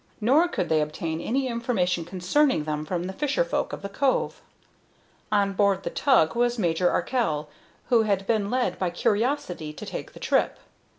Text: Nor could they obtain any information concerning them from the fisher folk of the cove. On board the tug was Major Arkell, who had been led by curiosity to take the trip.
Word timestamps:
Nor 0.19 0.47
could 0.47 0.67
they 0.67 0.81
obtain 0.81 1.21
any 1.21 1.45
information 1.47 2.05
concerning 2.05 2.63
them 2.63 2.85
from 2.85 3.03
the 3.03 3.13
fisher 3.13 3.43
folk 3.45 3.71
of 3.71 3.83
the 3.83 3.87
cove. 3.87 4.41
On 5.31 5.53
board 5.53 5.83
the 5.83 5.91
tug 5.91 6.33
was 6.35 6.57
Major 6.57 6.89
Arkell, 6.89 7.49
who 7.89 8.01
had 8.01 8.25
been 8.25 8.49
led 8.49 8.79
by 8.79 8.89
curiosity 8.89 9.71
to 9.73 9.85
take 9.85 10.13
the 10.13 10.19
trip. 10.19 10.57